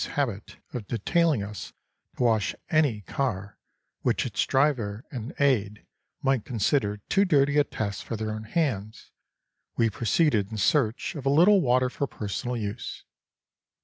's 0.01 0.05
habit 0.07 0.57
of 0.73 0.87
detailing 0.87 1.43
us 1.43 1.73
to 2.17 2.23
wash 2.23 2.55
any 2.71 3.01
car 3.01 3.59
which 4.01 4.25
its 4.25 4.43
driver 4.47 5.05
and 5.11 5.31
aide 5.39 5.85
might 6.23 6.43
consider 6.43 6.97
too 7.07 7.23
dirty 7.23 7.59
a 7.59 7.63
task 7.63 8.03
for 8.03 8.17
their 8.17 8.31
own 8.31 8.45
hands) 8.45 9.11
we 9.77 9.91
proceeded 9.91 10.49
in 10.49 10.57
search 10.57 11.13
of 11.13 11.23
a 11.23 11.29
little 11.29 11.61
water 11.61 11.87
for 11.87 12.07
personal 12.07 12.57
use. 12.57 13.03